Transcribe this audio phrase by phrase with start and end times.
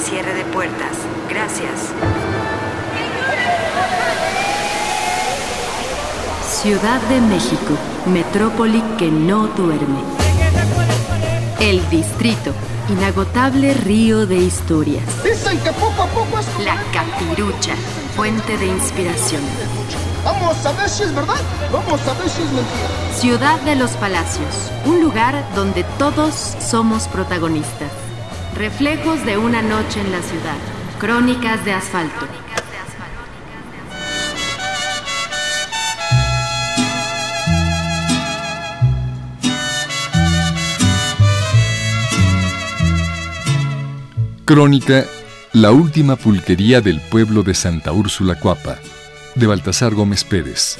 [0.00, 0.96] cierre de puertas.
[1.28, 1.92] Gracias.
[6.62, 7.74] Ciudad de México,
[8.06, 10.00] metrópoli que no duerme.
[11.58, 12.52] El distrito,
[12.88, 15.04] inagotable río de historias.
[15.22, 17.74] Dicen que poco a poco es La capirucha,
[18.16, 19.42] fuente de inspiración.
[20.24, 21.40] Vamos a ver si es verdad,
[21.72, 23.14] vamos a ver si es mentira.
[23.14, 28.09] Ciudad de los Palacios, un lugar donde todos somos protagonistas.
[28.56, 30.56] Reflejos de una noche en la ciudad.
[30.98, 32.26] Crónicas de asfalto.
[44.44, 45.06] Crónica
[45.52, 48.78] La última pulquería del pueblo de Santa Úrsula Cuapa,
[49.36, 50.78] de Baltasar Gómez Pérez.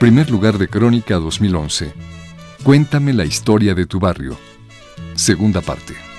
[0.00, 1.92] Primer lugar de Crónica 2011.
[2.62, 4.36] Cuéntame la historia de tu barrio.
[5.14, 6.11] Segunda parte.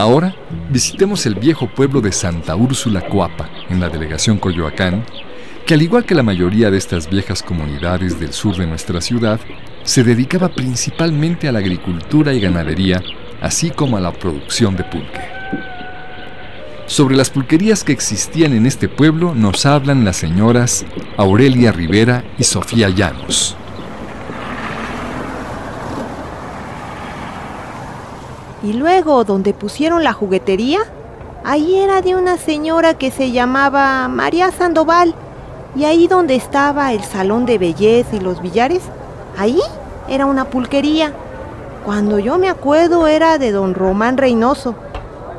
[0.00, 0.34] Ahora
[0.70, 5.04] visitemos el viejo pueblo de Santa Úrsula Cuapa, en la delegación Coyoacán,
[5.66, 9.38] que al igual que la mayoría de estas viejas comunidades del sur de nuestra ciudad,
[9.82, 13.02] se dedicaba principalmente a la agricultura y ganadería,
[13.42, 15.20] así como a la producción de pulque.
[16.86, 20.86] Sobre las pulquerías que existían en este pueblo nos hablan las señoras
[21.18, 23.54] Aurelia Rivera y Sofía Llanos.
[28.62, 30.80] Y luego, donde pusieron la juguetería,
[31.44, 35.14] ahí era de una señora que se llamaba María Sandoval.
[35.74, 38.82] Y ahí donde estaba el salón de belleza y los billares,
[39.38, 39.60] ahí
[40.08, 41.12] era una pulquería.
[41.84, 44.74] Cuando yo me acuerdo era de don Román Reynoso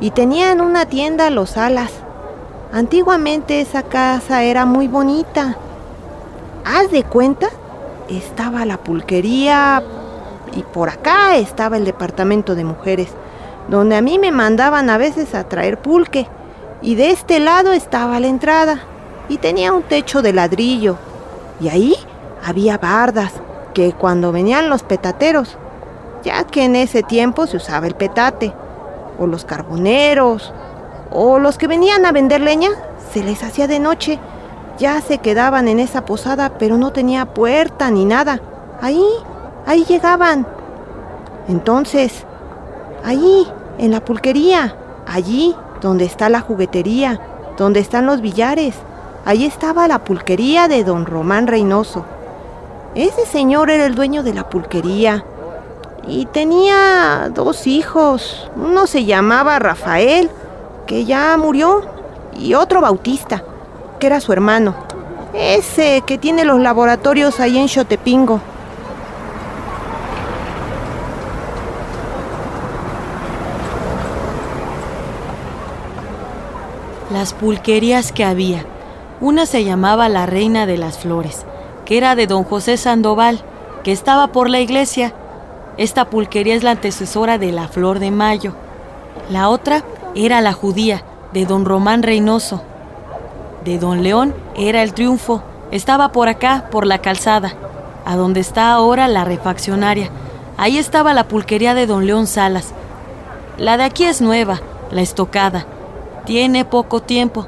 [0.00, 1.92] y tenían una tienda Los Alas.
[2.72, 5.56] Antiguamente esa casa era muy bonita.
[6.64, 7.48] Haz de cuenta,
[8.08, 9.82] estaba la pulquería
[10.54, 13.08] y por acá estaba el departamento de mujeres,
[13.68, 16.26] donde a mí me mandaban a veces a traer pulque.
[16.82, 18.80] Y de este lado estaba la entrada
[19.28, 20.96] y tenía un techo de ladrillo.
[21.60, 21.96] Y ahí
[22.44, 23.32] había bardas
[23.72, 25.56] que cuando venían los petateros,
[26.24, 28.52] ya que en ese tiempo se usaba el petate,
[29.18, 30.52] o los carboneros,
[31.10, 32.70] o los que venían a vender leña,
[33.12, 34.18] se les hacía de noche.
[34.78, 38.40] Ya se quedaban en esa posada, pero no tenía puerta ni nada.
[38.80, 39.04] Ahí,
[39.66, 40.46] ahí llegaban.
[41.48, 42.24] Entonces,
[43.04, 43.46] ahí,
[43.78, 47.20] en la pulquería, allí donde está la juguetería,
[47.56, 48.74] donde están los billares,
[49.24, 52.04] Allí estaba la pulquería de don Román Reynoso.
[52.96, 55.24] Ese señor era el dueño de la pulquería
[56.08, 58.50] y tenía dos hijos.
[58.56, 60.28] Uno se llamaba Rafael,
[60.86, 61.82] que ya murió,
[62.36, 63.44] y otro Bautista,
[64.00, 64.74] que era su hermano.
[65.32, 68.40] Ese que tiene los laboratorios ahí en Xotepingo.
[77.22, 78.64] Las pulquerías que había.
[79.20, 81.46] Una se llamaba La Reina de las Flores,
[81.84, 83.44] que era de don José Sandoval,
[83.84, 85.14] que estaba por la iglesia.
[85.76, 88.54] Esta pulquería es la antecesora de la Flor de Mayo.
[89.30, 89.84] La otra
[90.16, 92.60] era La Judía, de don Román Reynoso.
[93.64, 97.54] De don León era El Triunfo, estaba por acá, por la calzada,
[98.04, 100.10] a donde está ahora la refaccionaria.
[100.56, 102.72] Ahí estaba la pulquería de don León Salas.
[103.58, 105.66] La de aquí es nueva, la estocada.
[106.24, 107.46] Tiene poco tiempo.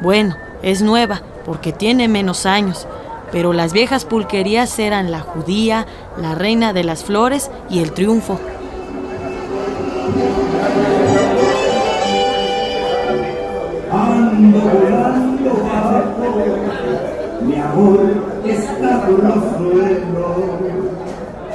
[0.00, 2.88] Bueno, es nueva porque tiene menos años,
[3.30, 5.86] pero las viejas pulquerías eran la judía,
[6.20, 8.40] la reina de las flores y el triunfo.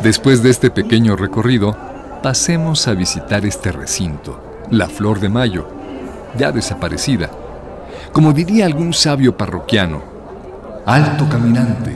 [0.01, 1.75] Después de este pequeño recorrido,
[2.23, 4.39] pasemos a visitar este recinto,
[4.69, 5.80] la Flor de Mayo,
[6.37, 7.29] ya desaparecida,
[8.11, 10.01] como diría algún sabio parroquiano,
[10.85, 11.95] alto caminante,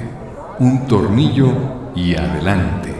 [0.59, 1.51] un tornillo
[1.95, 2.93] y adelante.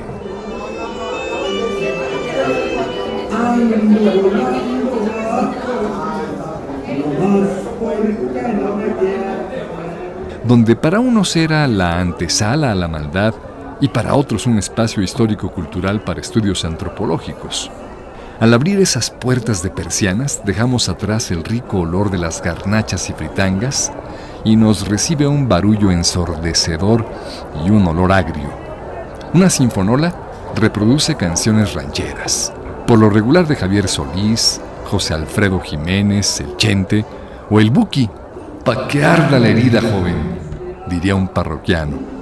[10.44, 13.34] Donde para unos era la antesala a la maldad
[13.82, 17.72] y para otros un espacio histórico-cultural para estudios antropológicos.
[18.40, 23.14] Al abrir esas puertas de persianas, dejamos atrás el rico olor de las garnachas y
[23.14, 23.94] fritangas
[24.44, 27.06] y nos recibe un barullo ensordecedor
[27.66, 28.50] y un olor agrio.
[29.34, 30.14] Una sinfonola
[30.54, 32.52] reproduce canciones rancheras,
[32.86, 37.06] por lo regular de Javier Solís, José Alfredo Jiménez, El Chente
[37.50, 38.10] o El Buki.
[38.66, 40.40] Pa' que arda la herida, joven,
[40.88, 42.15] diría un parroquiano.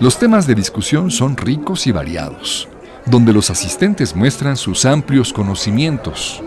[0.00, 2.68] Los temas de discusión son ricos y variados,
[3.04, 6.42] donde los asistentes muestran sus amplios conocimientos.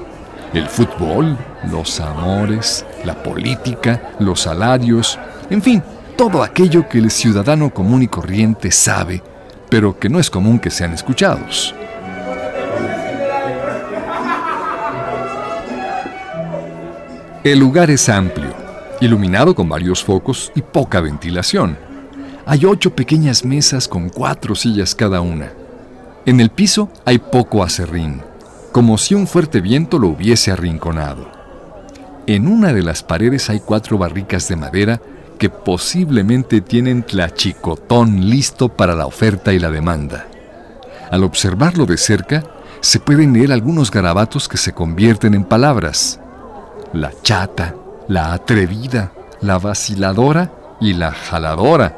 [0.53, 1.37] El fútbol,
[1.69, 5.19] los amores, la política, los salarios,
[5.49, 5.83] en fin,
[6.17, 9.21] todo aquello que el ciudadano común y corriente sabe,
[9.69, 11.75] pero que no es común que sean escuchados.
[17.43, 18.53] El lugar es amplio,
[18.99, 21.75] iluminado con varios focos y poca ventilación.
[22.45, 25.51] Hay ocho pequeñas mesas con cuatro sillas cada una.
[26.27, 28.21] En el piso hay poco acerrín,
[28.71, 31.31] como si un fuerte viento lo hubiese arrinconado.
[32.27, 35.01] En una de las paredes hay cuatro barricas de madera
[35.39, 40.27] que posiblemente tienen tlachicotón listo para la oferta y la demanda.
[41.09, 42.43] Al observarlo de cerca,
[42.81, 46.19] se pueden leer algunos garabatos que se convierten en palabras
[46.93, 47.75] la chata,
[48.07, 49.11] la atrevida,
[49.41, 51.97] la vaciladora y la jaladora.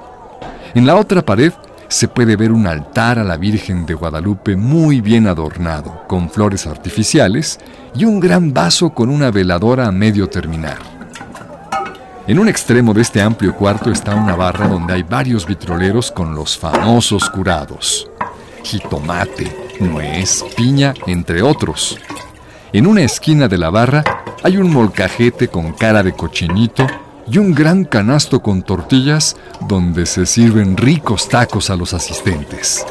[0.73, 1.53] En la otra pared
[1.87, 6.65] se puede ver un altar a la Virgen de Guadalupe muy bien adornado, con flores
[6.65, 7.59] artificiales
[7.95, 10.77] y un gran vaso con una veladora a medio terminar.
[12.25, 16.33] En un extremo de este amplio cuarto está una barra donde hay varios vitroleros con
[16.33, 18.09] los famosos curados.
[18.63, 21.99] Jitomate, nuez, piña, entre otros.
[22.73, 24.03] En una esquina de la barra
[24.41, 26.87] hay un molcajete con cara de cochinito
[27.29, 29.35] y un gran canasto con tortillas
[29.67, 32.83] donde se sirven ricos tacos a los asistentes.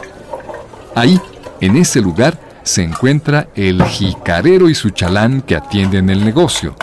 [0.95, 1.21] Ahí,
[1.61, 6.77] en ese lugar, se encuentra el jicarero y su chalán que atienden el negocio.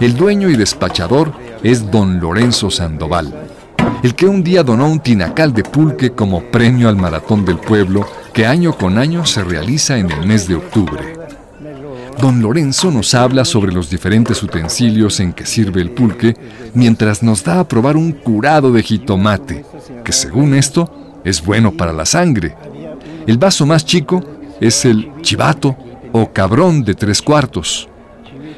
[0.00, 1.32] El dueño y despachador
[1.62, 3.32] es don Lorenzo Sandoval,
[4.02, 8.04] el que un día donó un tinacal de pulque como premio al maratón del pueblo
[8.32, 11.23] que año con año se realiza en el mes de octubre.
[12.20, 16.36] Don Lorenzo nos habla sobre los diferentes utensilios en que sirve el pulque
[16.72, 19.64] mientras nos da a probar un curado de jitomate,
[20.04, 22.54] que según esto es bueno para la sangre.
[23.26, 24.22] El vaso más chico
[24.60, 25.76] es el chivato
[26.12, 27.88] o cabrón de tres cuartos.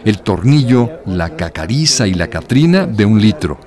[0.04, 3.58] El tornillo, la cacariza y la catrina de un litro.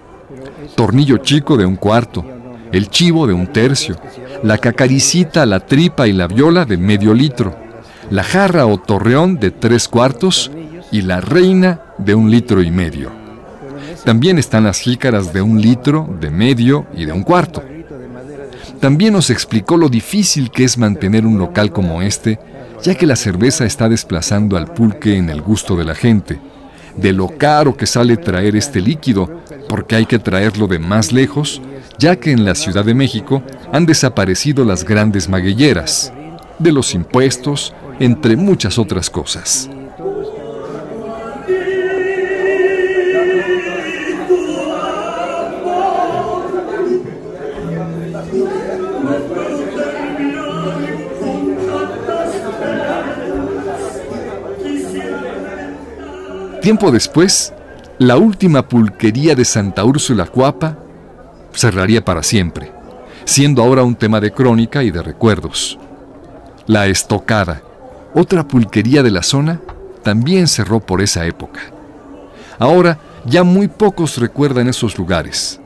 [0.76, 2.24] Tornillo chico de un cuarto.
[2.72, 3.96] El chivo de un tercio.
[4.44, 7.69] La cacaricita, la tripa y la viola de medio litro
[8.10, 10.52] la jarra o torreón de tres cuartos
[10.92, 13.12] y la reina de un litro y medio.
[14.04, 17.64] También están las jícaras de un litro, de medio y de un cuarto.
[18.80, 22.40] También nos explicó lo difícil que es mantener un local como este,
[22.82, 26.40] ya que la cerveza está desplazando al pulque en el gusto de la gente,
[26.96, 31.62] de lo caro que sale traer este líquido, porque hay que traerlo de más lejos,
[31.98, 36.14] ya que en la Ciudad de México han desaparecido las grandes maguilleras,
[36.58, 39.70] de los impuestos, entre muchas otras cosas.
[56.62, 57.54] Tiempo después,
[57.98, 60.78] la última pulquería de Santa Úrsula Cuapa
[61.54, 62.72] cerraría para siempre,
[63.24, 65.80] siendo ahora un tema de crónica y de recuerdos.
[66.68, 67.64] La estocada,
[68.14, 69.60] otra pulquería de la zona,
[70.04, 71.60] también cerró por esa época.
[72.58, 75.60] Ahora ya muy pocos recuerdan esos lugares.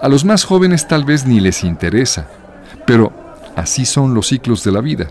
[0.00, 2.26] A los más jóvenes tal vez ni les interesa,
[2.86, 3.12] pero
[3.56, 5.08] así son los ciclos de la vida.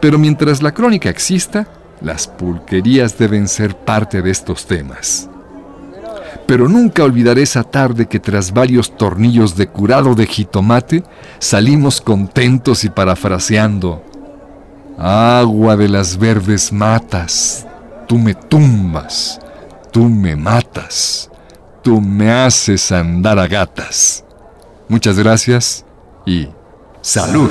[0.00, 1.66] Pero mientras la crónica exista,
[2.00, 5.28] las pulquerías deben ser parte de estos temas.
[6.46, 11.04] Pero nunca olvidaré esa tarde que tras varios tornillos de curado de jitomate
[11.38, 14.02] salimos contentos y parafraseando,
[15.02, 17.66] Agua de las verdes matas,
[18.06, 19.40] tú me tumbas,
[19.90, 21.30] tú me matas,
[21.82, 24.22] tú me haces andar a gatas.
[24.88, 25.86] Muchas gracias
[26.26, 26.48] y
[27.00, 27.48] salud.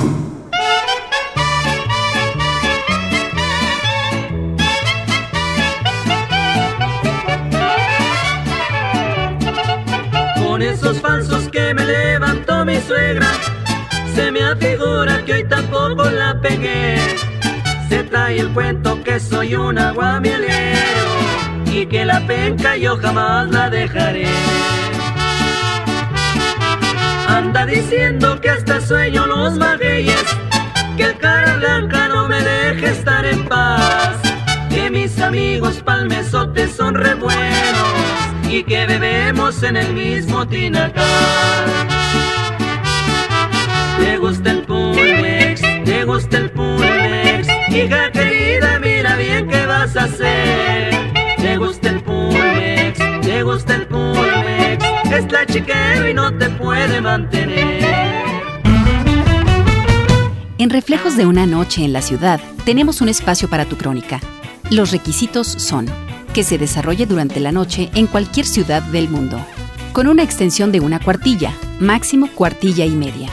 [10.36, 13.26] Con esos falsos que me levantó mi suegra,
[14.14, 16.79] se me afigura que hoy tampoco la pegué
[18.30, 21.08] trae el cuento que soy un aguamielero
[21.66, 24.26] y que la penca yo jamás la dejaré.
[27.26, 30.24] Anda diciendo que hasta sueño los magueyes,
[30.96, 34.16] que el cara blanca no me deje estar en paz,
[34.68, 37.94] que mis amigos palmesotes son re buenos
[38.48, 41.04] y que bebemos en el mismo tinacal.
[44.00, 46.50] Le gusta el Pulmex, te gusta el.
[47.82, 50.94] Hija querida, mira bien qué vas a hacer.
[51.38, 54.84] Te gusta el Pulmex, te gusta el Pulmex.
[55.10, 57.80] Es la chiquero y no te puede mantener.
[60.58, 64.20] En Reflejos de una noche en la ciudad, tenemos un espacio para tu crónica.
[64.70, 65.86] Los requisitos son
[66.34, 69.40] que se desarrolle durante la noche en cualquier ciudad del mundo,
[69.94, 73.30] con una extensión de una cuartilla, máximo cuartilla y media.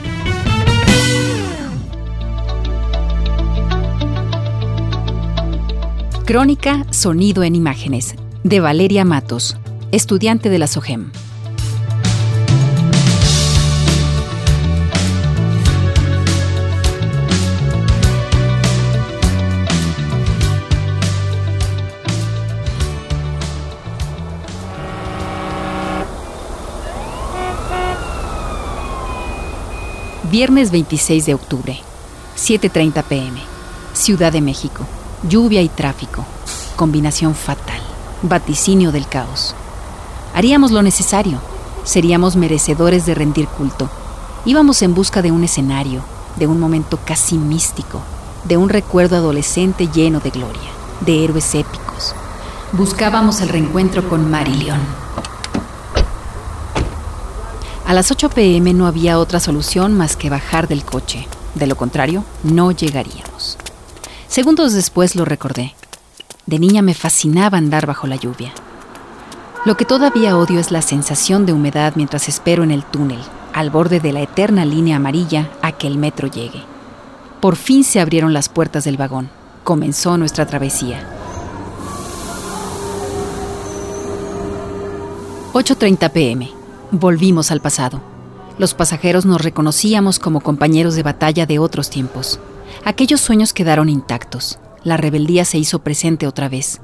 [6.25, 9.57] Crónica Sonido en Imágenes, de Valeria Matos,
[9.91, 11.11] estudiante de la SOGEM.
[30.31, 31.79] Viernes 26 de octubre,
[32.37, 33.39] 7.30 pm,
[33.93, 34.85] Ciudad de México.
[35.27, 36.23] Lluvia y tráfico.
[36.75, 37.81] Combinación fatal.
[38.21, 39.55] Vaticinio del caos.
[40.35, 41.39] Haríamos lo necesario.
[41.83, 43.89] Seríamos merecedores de rendir culto.
[44.45, 46.03] Íbamos en busca de un escenario,
[46.35, 47.99] de un momento casi místico,
[48.43, 50.69] de un recuerdo adolescente lleno de gloria,
[51.01, 52.13] de héroes épicos.
[52.73, 54.79] Buscábamos el reencuentro con Marillion.
[57.89, 61.27] A las 8 pm no había otra solución más que bajar del coche.
[61.55, 63.57] De lo contrario, no llegaríamos.
[64.27, 65.73] Segundos después lo recordé.
[66.45, 68.53] De niña me fascinaba andar bajo la lluvia.
[69.65, 73.21] Lo que todavía odio es la sensación de humedad mientras espero en el túnel,
[73.53, 76.61] al borde de la eterna línea amarilla, a que el metro llegue.
[77.41, 79.31] Por fin se abrieron las puertas del vagón.
[79.63, 81.09] Comenzó nuestra travesía.
[85.53, 86.58] 8.30 pm.
[86.91, 88.01] Volvimos al pasado.
[88.57, 92.39] Los pasajeros nos reconocíamos como compañeros de batalla de otros tiempos.
[92.83, 94.57] Aquellos sueños quedaron intactos.
[94.83, 96.81] La rebeldía se hizo presente otra vez.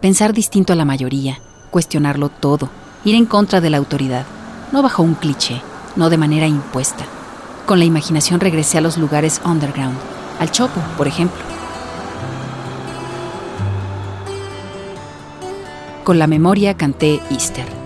[0.00, 1.38] Pensar distinto a la mayoría,
[1.70, 2.70] cuestionarlo todo,
[3.04, 4.24] ir en contra de la autoridad,
[4.72, 5.60] no bajo un cliché,
[5.96, 7.04] no de manera impuesta.
[7.66, 9.98] Con la imaginación regresé a los lugares underground,
[10.40, 11.42] al Chopo, por ejemplo.
[16.04, 17.81] Con la memoria canté Easter.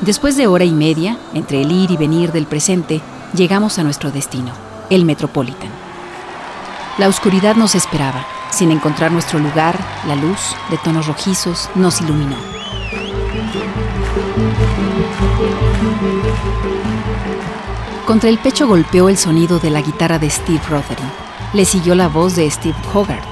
[0.00, 3.00] Después de hora y media, entre el ir y venir del presente,
[3.34, 4.52] llegamos a nuestro destino,
[4.90, 5.70] el Metropolitan.
[6.98, 8.26] La oscuridad nos esperaba.
[8.50, 12.36] Sin encontrar nuestro lugar, la luz, de tonos rojizos, nos iluminó.
[18.12, 21.02] Contra el pecho golpeó el sonido de la guitarra de Steve Rothery.
[21.54, 23.24] Le siguió la voz de Steve Hogarth.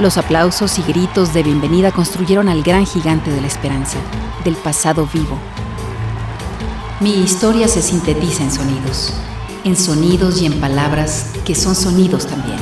[0.00, 3.98] Los aplausos y gritos de bienvenida construyeron al gran gigante de la esperanza,
[4.42, 5.38] del pasado vivo,
[6.98, 9.14] mi historia se sintetiza en sonidos,
[9.62, 12.58] en sonidos y en palabras que son sonidos también.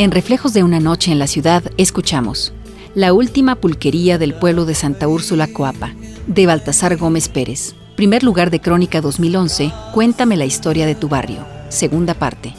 [0.00, 2.54] En Reflejos de una noche en la ciudad, escuchamos
[2.94, 5.92] La última pulquería del pueblo de Santa Úrsula Coapa,
[6.26, 7.74] de Baltasar Gómez Pérez.
[7.96, 12.54] Primer lugar de Crónica 2011, Cuéntame la historia de tu barrio, segunda parte.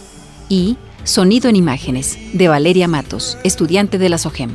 [0.49, 4.51] Y Sonido en Imágenes, de Valeria Matos, estudiante de la SOGEM.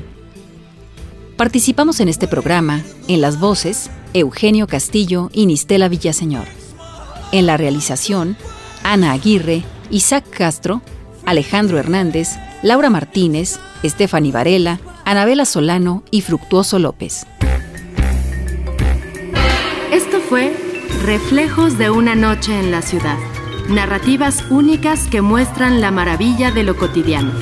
[1.37, 6.47] Participamos en este programa, en las voces, Eugenio Castillo y Nistela Villaseñor.
[7.33, 8.37] En la realización,
[8.85, 10.83] Ana Aguirre, Isaac Castro
[11.27, 17.27] Alejandro Hernández, Laura Martínez, Estefany Varela, Anabela Solano y Fructuoso López.
[19.93, 20.53] Esto fue
[21.05, 23.17] Reflejos de una noche en la ciudad.
[23.69, 27.33] Narrativas únicas que muestran la maravilla de lo cotidiano.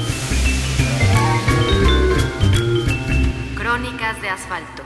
[3.57, 4.84] Crónicas de asfalto.